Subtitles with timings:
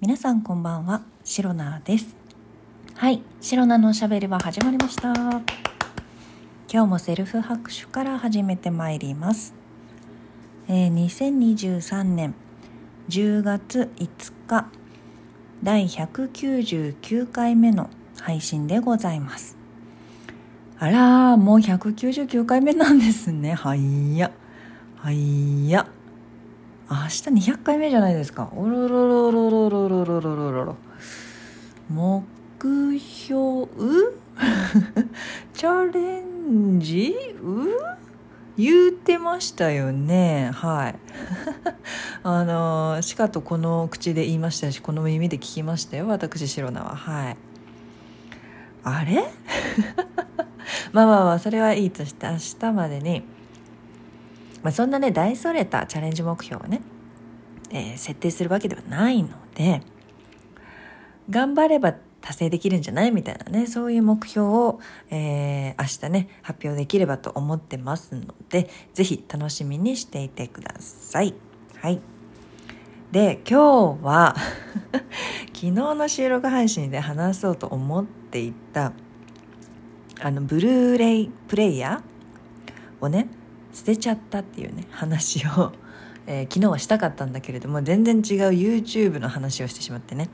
[0.00, 2.14] 皆さんこんばんは、シロナです。
[2.94, 5.12] はい、シロナのおしゃべりは始まりました。
[5.12, 5.42] 今
[6.68, 9.56] 日もセルフ拍手から始めてまいります。
[10.68, 12.36] えー、2023年
[13.08, 14.68] 10月5日
[15.64, 17.90] 第199回目の
[18.20, 19.56] 配信でございます。
[20.78, 23.54] あらー、もう199回目なんですね。
[23.54, 24.30] はいや。
[24.94, 25.88] はいや。
[26.90, 28.50] 明日200回目じゃないですか。
[28.54, 30.76] おろろろろろろろろろろろろ。
[31.90, 32.24] 目
[32.98, 33.66] 標
[35.54, 37.14] チャレンジ
[38.56, 40.50] 言うてましたよね。
[40.52, 40.94] はい。
[42.24, 46.08] あの、しかとこの口で言いましたし、この耳で聞きましたよ。
[46.08, 46.96] 私、シロナは。
[46.96, 47.36] はい。
[48.82, 49.24] あれ？
[50.92, 53.22] まあまあまあ、それはいいとして、明日までに、
[54.62, 56.80] まあ、そんなね大それたチャレンジ目標をね、
[57.70, 59.82] えー、設定するわけではないので
[61.30, 71.34] 頑張れば達成できるんじゃないみたいなねそういう目標を、えー、明日ね発表できればと思ってますので是非楽しみにしていてください。
[71.76, 72.00] はい
[73.12, 74.36] で今日は
[75.54, 78.92] 昨日の収録配信で話そうと思っていた
[80.20, 83.28] あのブルーレイプレイヤーをね
[83.72, 85.72] 捨てちゃったっていうね話を、
[86.26, 90.28] えー、昨日はしたかったんだけれども全然違う YouTube の話をしてしまってね。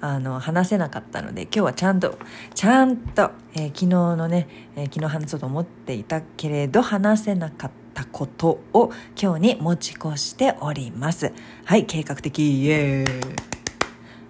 [0.00, 2.18] あの話せなかったので今日はちゃんと
[2.54, 11.32] ちゃんと、えー、昨日のね、えー、昨日話そうと思っていたけれど話せなかったことを今日に持ち越しております。
[11.64, 13.36] はい計画的イエーイ。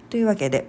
[0.09, 0.65] というわけで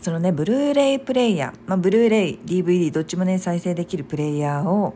[0.00, 4.94] そのねブルーレイプレイヤー、まあ、ブルーレイ DVD どっちもね再生できるプレイヤーを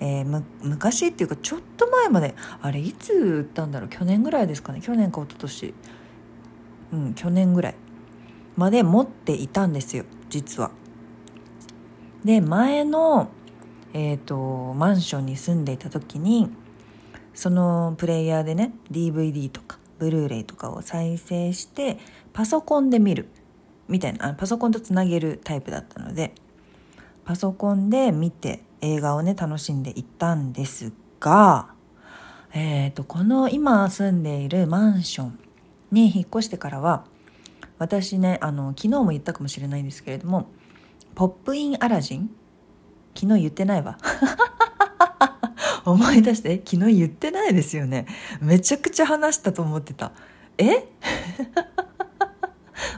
[0.00, 5.74] えー、昔っていうかちょっと前まであれいつ売ったんだろう去年ぐらいですかね去年か一昨年
[6.92, 7.74] うん去年ぐらい
[8.56, 10.70] まで持っていたんですよ実は。
[12.24, 13.30] で前の、
[13.94, 16.50] えーと、マンションに住んでいた時に
[17.32, 21.98] そのプレイヤーでね DVD とかブルーレイとかを再生して
[22.32, 23.28] パソコンで見る
[23.86, 26.34] みたいなあパソコンとつなげるタイプだったので
[27.24, 31.68] パソコンで見て映画をね楽しんでいったんですが、
[32.54, 35.38] えーと、この今住んでいるマンション
[35.90, 37.04] に引っ越してからは
[37.78, 40.48] 私ねあの昨日も言ったかもしれないんですけれども
[41.14, 42.30] 「ポップインアラジン」
[43.14, 43.98] 昨日言ってないわ。
[45.84, 48.06] 思い出して昨日言ってないですよね。
[48.40, 50.12] めちゃくちゃ話したと思ってた。
[50.58, 50.86] え？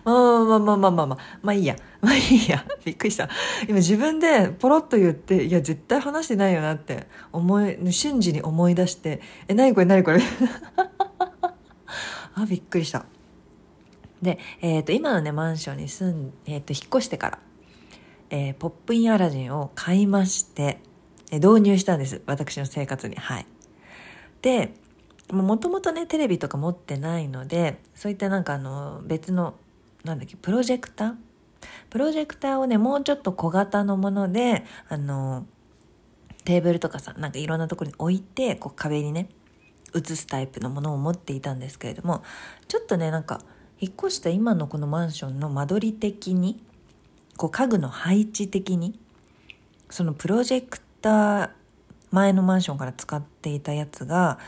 [0.04, 1.76] まあまあまあまあまあまあ、まあいいや。
[2.00, 2.64] まあいいや。
[2.84, 3.28] びっくりした。
[3.68, 10.20] 今自分でポロッと言って、いや絶対話してないよなって思い、瞬時に思い出して、え、何これ何これ
[12.34, 13.04] あ、びっくりした。
[14.22, 17.38] で、えっ、ー、と、今のね、マンションに住ん、えっ、ー、と、引っ越してから、
[18.30, 20.80] えー、ポップインアラジンを買いまして、
[21.30, 22.22] え導入したんです。
[22.26, 23.16] 私の生活に。
[23.16, 23.46] はい。
[24.42, 24.74] で、
[25.32, 29.54] もともとね、テレビとか持ってないので、そういったなんかあの、別の
[30.04, 31.14] なんだっけプロジェクター？
[31.90, 35.46] プロジェクターをねもうちょっと小型のものであの
[36.44, 39.28] テーブルとかさなんかいろんなところに置いてこう壁にね
[39.94, 42.22] 映すタイプのものを持っていたんですけれども
[42.68, 43.42] ちょっとねなんか
[43.80, 46.62] 引っ越した今のこのマンションの間取り的に
[47.36, 48.98] こう家具の配置的に
[49.90, 51.50] そのプロジェクター
[52.10, 54.38] 前のマンションから使っていたやつが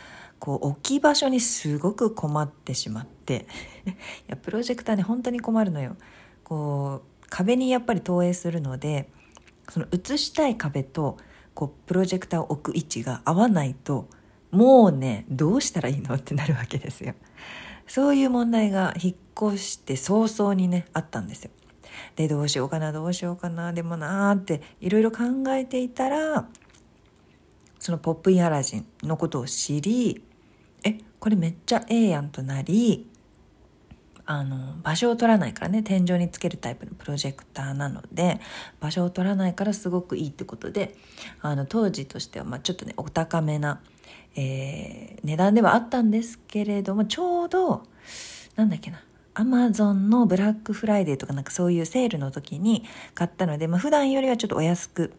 [0.42, 3.47] こう置き場所にすごく困ってしまって。
[3.86, 3.91] い
[4.26, 5.97] やプロジェクターね本当に困るのよ。
[6.42, 9.08] こう壁にやっぱり投影するので
[9.69, 11.16] その映したい壁と
[11.54, 14.08] こうプロジェクターを置く位置が合わないと
[14.50, 17.14] もうねどうしたらいいのってなるわけですよ。
[17.86, 19.14] そういう問題が引っ
[19.52, 21.52] 越して早々にねあったんですよ。
[22.16, 25.19] でどうしようかなどうしようかなでもなーっていろいろ考
[25.50, 26.48] えていたら
[27.78, 30.25] そのポップインアラジンのことを知り
[30.84, 33.08] えこれめっちゃええやんとなり
[34.25, 38.40] あの場所を取らないからね天井につけるタイプのプロジェクターなので
[38.81, 40.96] 場所を取らないからすごくいいってことで
[41.40, 43.81] あの当時としてはまあちょっとねお高めな、
[44.37, 47.82] えー、値段ではあったんですけれどもちょうど
[48.56, 49.02] なんだっけな
[49.34, 52.84] アマゾンのブラックフライデーとかなんかそういうセールの時に
[53.14, 55.14] 買ったので、まあ、普段よりはちょっとお安く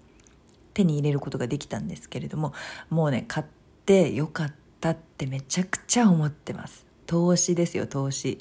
[0.74, 2.54] 手に入れることができたんですけれども
[2.90, 3.46] もうね買っ
[3.86, 6.86] てよかったったってめちゃくちゃ思ってます。
[7.06, 8.40] 投資ですよ投資。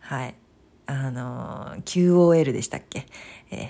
[0.00, 0.34] はい。
[0.86, 3.06] あの QOL でしたっけ、
[3.50, 3.68] えー、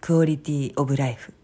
[0.00, 1.34] クオリティオブライフ、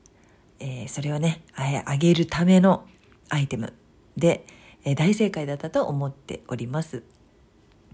[0.59, 2.87] えー、それをねあ上げるための
[3.29, 3.73] アイテム。
[4.17, 4.47] で、
[4.85, 7.03] えー、大正解だったと思っております。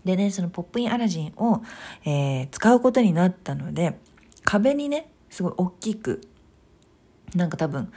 [0.04, 1.62] でね、そのポップインアラジンを、
[2.04, 3.98] えー、使うことになったので、
[4.44, 6.20] 壁にね、すごい大きく、
[7.34, 7.92] なんか多分、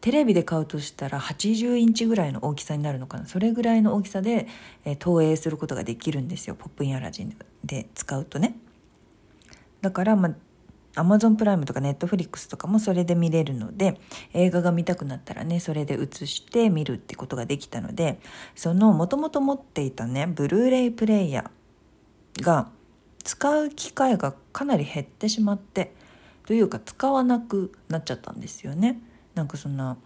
[0.00, 3.26] テレビで買うとしたら80インチぐらいの大きさになるのかな。
[3.26, 4.46] それぐらいの大きさで、
[4.84, 6.54] えー、投影することができるんですよ。
[6.54, 8.56] ポップインアラジンで使うとね。
[9.80, 10.34] だから、まあ、
[10.94, 14.00] アマゾンプライムとかネットフリックスとかもそれで見れるので
[14.32, 18.18] 映画が見たくなったらねそれで映して見るってことができたので
[18.56, 22.70] そのもともと持っていたねブルーレイプレイヤーが
[23.22, 25.94] 使う機会がかなり減ってしまって
[26.46, 29.00] というか使わなくなっちゃったんですよね。
[29.38, 29.96] なんかそんな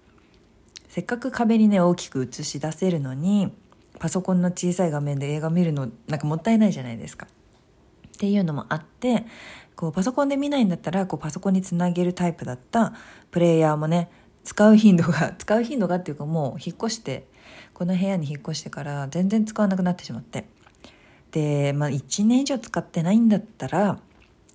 [0.88, 3.50] せっかく壁にね大きく映し出せるのに
[3.98, 7.26] パソコンの小さい画面で映画見るのなんかもったいないじゃないですか。
[7.26, 9.24] っていうのもあって
[9.74, 12.92] こうパソコンで見ないんだったらこうパソコンにつなげるタイプだった
[13.30, 14.10] プレイヤーもね
[14.44, 17.26] 使う頻度が 使う頻度がっていうかもう引っ越して
[17.72, 20.44] この部屋に引っ越してから全然使わなくなってしまって
[21.30, 23.98] で、まあ、1年以上使ってないんだったら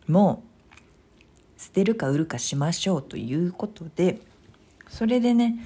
[0.08, 4.22] もう捨てるか売るかしましょうということで
[4.90, 5.60] それでね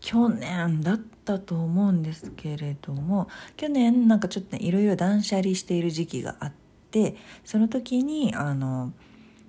[0.00, 6.52] 去年だったと思うんですけれども去年なんかちょっとねいろいろ断捨離している時期があっ
[6.90, 8.92] てその時にあの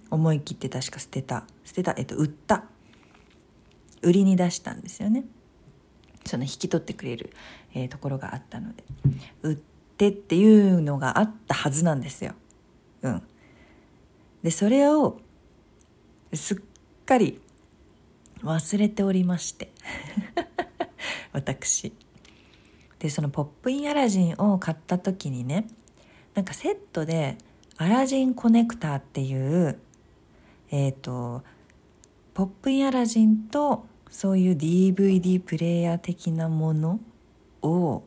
[0.09, 2.63] 思い切って確か捨てた捨てたえっと売った
[4.01, 5.25] 売りに出したんですよね。
[6.25, 7.31] その引き取ってくれる、
[7.73, 8.83] えー、ところがあったので
[9.43, 12.33] 売ってっていうのがあったはずなんですよ。
[13.01, 13.23] うん。
[14.43, 15.19] でそれを
[16.33, 16.57] すっ
[17.05, 17.39] かり
[18.43, 19.71] 忘れておりまして。
[21.33, 21.93] 私。
[22.99, 25.67] でそのポップインアラジンを買った時にね
[26.33, 27.37] なんかセットで
[27.77, 29.35] アラジンコネクターってい
[29.67, 29.79] う
[30.71, 31.43] えっ、ー、と
[32.33, 36.99] ポップインアラジンとそういう DVD プレイヤー的なもの
[37.61, 38.03] を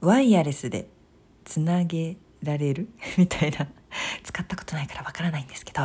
[0.00, 0.88] ワイヤレスで
[1.44, 2.88] つなげられる？
[3.16, 3.68] みたいな。
[4.22, 5.82] 使ったことないからわからないんですけど。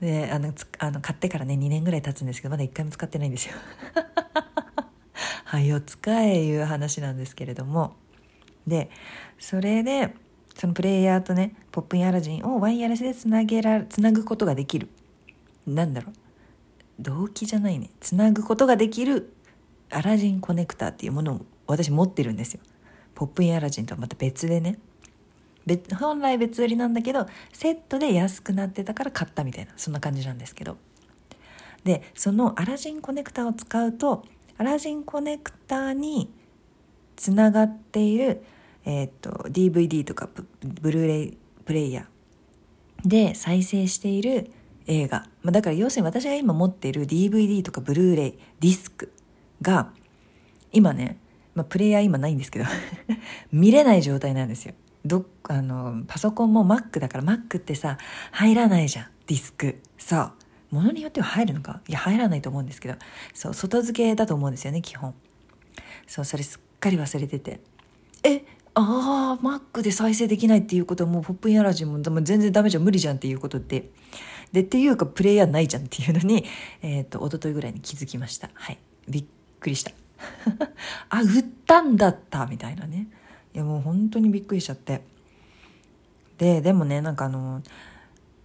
[0.00, 3.54] であのあの買ってからね2年ぐらい経つんですけどまだ1回も使ってないんですよ。
[5.44, 7.96] はいお使えいう話なんですけれども。
[8.66, 8.90] で
[9.38, 10.14] それで
[10.54, 14.88] そのプレイヤーとねポップインアラジンをワイヤレスでつなげらつなぐことができる。
[15.66, 16.14] なんだろう。
[17.02, 17.90] 動機じゃないね。
[18.00, 19.32] つなぐことができる
[19.90, 22.60] アラジンコネクターっていうものを私持ってるんですよ。
[23.14, 24.78] ポップインアラジンとはまた別でね。
[25.68, 30.76] 別本来別売りなんだけどセットで安くなってたから買ったみたいなそんな感じなんですけど。
[31.84, 34.24] でそのアラジンコネクタを使うと
[34.58, 36.28] アラジンコネクタに
[37.16, 38.42] つながっている
[38.84, 40.28] えー、っと DVD とか
[40.62, 44.50] ブルーレイプレイヤーで再生している
[44.86, 49.12] 映画、まあ、だから要するに私が今持っている DVD とかブルーレイディスク
[49.62, 49.92] が
[50.72, 51.18] 今ね、
[51.54, 52.64] まあ、プレイヤー今ないんですけど
[53.52, 54.74] 見れない状態なんですよ。
[55.04, 57.98] どあのパソコンも Mac だから Mac ってさ
[58.32, 60.32] 入らないじゃんディスクそう
[60.70, 61.80] ものによっては入るのか？
[61.88, 62.94] いや入らないと思うんですけど
[63.32, 65.14] そう外付けだと思うんですよね基本
[66.06, 67.60] そうそれすっかり忘れてて
[68.22, 68.44] え？
[68.74, 73.90] ああ、Mac で再生できないっていうことはもうポップインアラジンも全然ダメじゃん、無理じゃんっていうことで。
[74.52, 76.44] で、っていうかプレイヤーないじゃんっていうのに、
[76.80, 78.50] えっ、と、一昨日ぐらいに気づきました。
[78.54, 78.78] はい。
[79.08, 79.24] びっ
[79.58, 79.90] くりした。
[81.10, 83.08] あ、売ったんだった、みたいなね。
[83.58, 85.02] いや、もう本当にびっくりしちゃって。
[86.38, 87.60] で、でもね、なんかあの、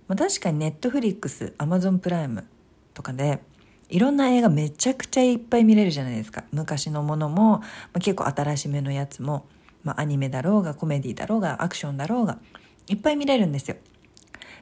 [0.08, 2.48] まあ、確かにネットフリックス、アマゾンプライム
[2.96, 3.44] とかで、
[3.90, 6.46] いろんな映画めちゃくちゃいっぱい見れるじゃないですか。
[6.52, 9.46] 昔のものも、まあ、結構新しめのやつも。
[9.84, 12.40] まあ、アニメだろうがコメディだろうがアクションだろうが
[12.88, 13.78] いっぱい見れるんですよ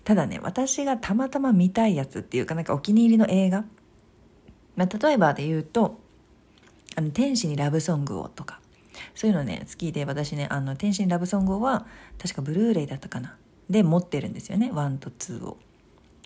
[0.03, 3.63] ただね私がたまたま見たいやつっていうかなんかお気に入りの映画、
[4.75, 5.99] まあ、例えばで言うと
[6.95, 8.60] 「あの天使にラブソングを」とか
[9.15, 11.85] そういうのね好きで私ね「あの天使にラブソング」は
[12.17, 13.37] 確かブルーレイだったかな。
[13.69, 14.69] で持ってるんですよね。
[14.71, 15.57] 1と2を。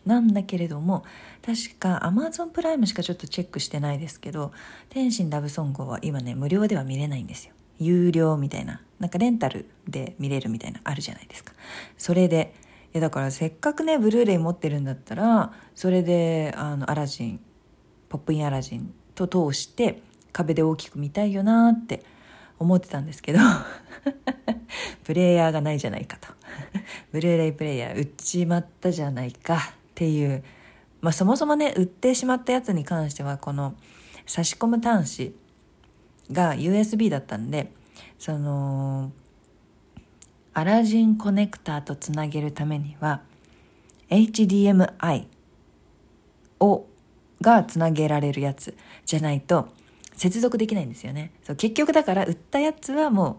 [0.05, 1.03] なんだけれども
[1.43, 4.51] 確か Amazon プライムしかちょっとチェックしてないですけど
[4.89, 7.53] 「天心ラブソング」は今ね無料では見れないんですよ。
[7.79, 8.81] 有料みたいな。
[8.99, 11.53] なんかレンタルで見れるみたいなあるじゃないですか。
[11.97, 12.53] それで
[12.93, 17.39] いやだからせっかくねブルーレイ持ってるんだったらそれであのアラジン
[18.07, 20.01] ポップインアラジンと通して
[20.31, 22.03] 壁で大きく見たいよなって
[22.59, 23.39] 思ってたんですけど
[25.03, 26.27] プレイヤーがないじゃないかと。
[27.11, 29.55] ブルーレイプレイヤー売っちまったじゃないか。
[29.55, 29.59] っ
[29.95, 30.43] ていう。
[31.01, 33.75] まあそもそもね売ってしまったやつに関してはこの
[34.25, 35.35] 差し込む端子
[36.31, 37.71] が USB だったんで
[38.17, 39.11] その
[40.53, 43.21] アラジンコネクターとつなげるためには
[44.09, 45.27] HDMI
[46.59, 46.85] を
[47.41, 49.69] がつなげられるやつじゃないと
[50.15, 51.31] 接続できないんですよね。
[51.43, 53.37] そう結局だから売ったやつはも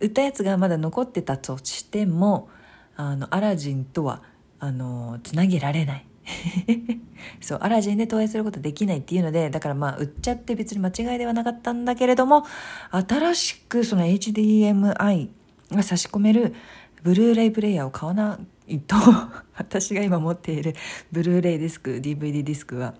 [0.00, 2.48] う売ったやつがまだ残ってたとしても
[2.96, 4.22] あのアラジンとは
[4.58, 6.06] あのつなげられない。
[7.40, 12.44] そうアラジンで投影することできないっていうのでだからまあ売っちゃって別に間違いではなかったんだけれども
[12.90, 15.28] 新しくその HDMI
[15.70, 16.54] が差し込める
[17.02, 18.38] ブルーレイプレイヤーを買わな
[18.68, 18.96] いと
[19.56, 20.74] 私が今持っている
[21.12, 22.94] ブルーレイディスク DVD ディスクは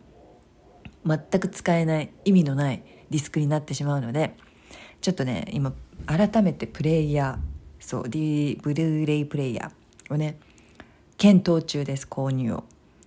[1.07, 2.83] 全く使えない意味のない
[3.15, 4.37] ディスクになってしまうので
[5.01, 5.73] ちょっとね今
[6.05, 10.37] 改めてプレイヤーそう、D、ブルーレイプレイヤーをね
[11.17, 12.65] 検討中です購入を。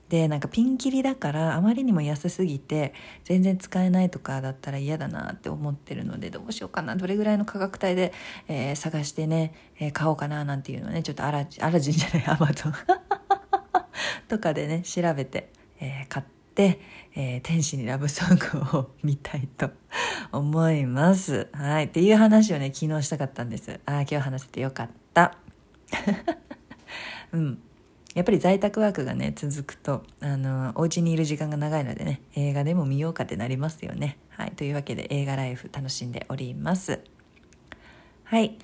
[0.08, 2.94] でなんかピンキリだからあまりにも安すぎて
[3.26, 8.14] 全然使えないとかだったら嫌だなって思ってるのでどうしようかなどれぐらいの価格帯で、
[8.48, 12.74] えー、探してね、えー、買おうかななんていうのねちょっとアラアラジンじゃないアマゾン。
[14.30, 19.70] とかでね調べて、えー、買って、えー、天使にラブソングを見たいと
[20.32, 21.48] 思います。
[21.54, 21.86] はい。
[21.86, 23.80] っていう話をね、昨日したかったんです。
[23.86, 25.38] ああ、今日話せてよかった。
[27.34, 27.60] うん。
[28.18, 34.18] やっぱり在宅ワークがね続くとあのお家にいる時間が長いのでね映画でも見ようかってなりますよね。
[34.30, 37.00] はい、というわけで映画ライフ楽しんでおります。
[38.24, 38.58] はい、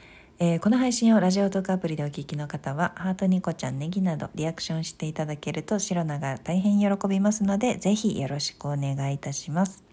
[0.45, 9.85] えー、この配信をラジオトークアプリでお聞きの方はハートニコちゃんネギなどリアクションしていただけるとシロナが大変喜びますのでぜひよろしくお願いいたします。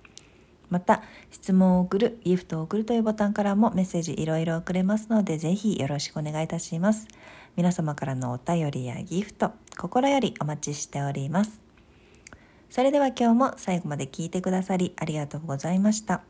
[0.68, 7.06] また質問を送るギフトを送るというボタンからもメッセージいろいろ送れますのでぜひよろしくお願いいたします。
[7.54, 11.60] 皆様からのお便りやギフト、心よりお待ちしております。
[12.70, 16.22] それでは今日も最後まで聞いてくださりありがとうございました。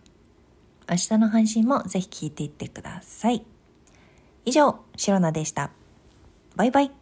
[0.91, 3.60] 明日の配信もぜひ聞いていってください。
[4.44, 5.70] 以上、シロナでした。
[6.56, 7.00] バイバイ。